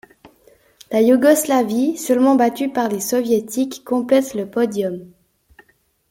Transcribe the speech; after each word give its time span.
La 0.91 0.99
Yougoslavie, 1.03 1.95
seulement 1.95 2.33
battue 2.33 2.69
par 2.69 2.89
les 2.89 2.99
Soviétiques 2.99 3.83
complète 3.85 4.33
le 4.33 4.49
podium. 4.49 5.05